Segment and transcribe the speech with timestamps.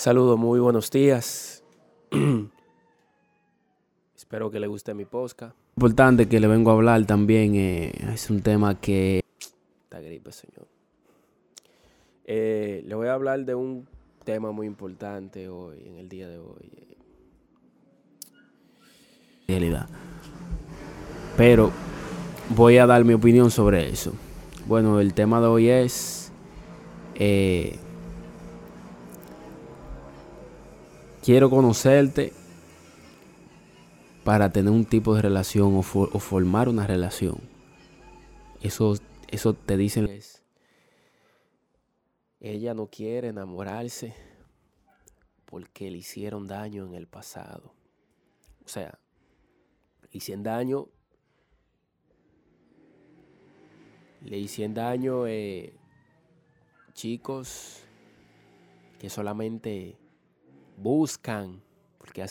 [0.00, 1.62] Saludos, muy buenos días.
[4.16, 5.54] Espero que le guste mi podcast.
[5.76, 9.22] Importante que le vengo a hablar también eh, es un tema que...
[9.82, 10.66] Está gripe, señor.
[12.24, 13.86] Eh, le voy a hablar de un
[14.24, 16.96] tema muy importante hoy, en el día de hoy.
[19.48, 19.86] Realidad.
[21.36, 21.72] Pero
[22.56, 24.14] voy a dar mi opinión sobre eso.
[24.66, 26.32] Bueno, el tema de hoy es...
[27.16, 27.78] Eh,
[31.22, 32.32] quiero conocerte
[34.24, 37.38] para tener un tipo de relación o, formar una relación.
[38.60, 38.96] Eso,
[39.28, 40.08] eso te dicen.
[42.40, 44.14] Ella no quiere enamorarse
[45.44, 47.74] porque le hicieron daño en el pasado.
[48.64, 48.98] O sea,
[50.02, 50.88] le hicieron daño.
[54.22, 55.74] Le hicieron daño eh,
[56.92, 57.80] chicos
[58.98, 59.96] que solamente
[60.80, 61.62] buscan,
[61.98, 62.28] porque así